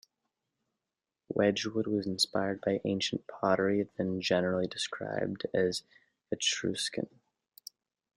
[1.29, 5.83] Wedgwood was inspired by ancient pottery then generally described as
[6.31, 7.07] Etruscan.